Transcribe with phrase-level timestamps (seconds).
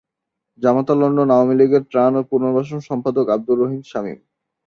[0.61, 4.19] জামাতা লন্ডন আওয়ামীলীগের ত্রাণ ও পুনর্বাসন সম্পাদক আব্দুর রহিম শামীম।